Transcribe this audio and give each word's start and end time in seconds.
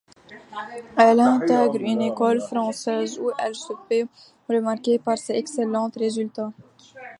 Elle 0.97 1.19
intègre 1.19 1.75
une 1.79 2.01
école 2.01 2.41
française 2.41 3.19
où 3.19 3.29
elle 3.37 3.53
se 3.53 3.71
fait 3.87 4.07
remarquer 4.49 4.97
par 4.97 5.15
ses 5.19 5.33
excellents 5.33 5.91
résultats. 5.95 6.51